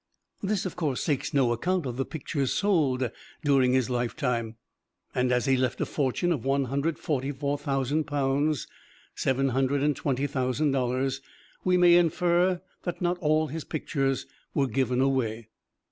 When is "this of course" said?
0.41-1.05